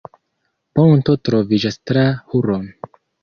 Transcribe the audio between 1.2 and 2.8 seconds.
troviĝas tra Hron.